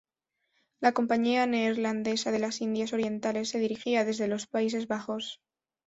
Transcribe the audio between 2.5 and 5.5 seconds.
Indias Orientales se dirigía desde los Países Bajos.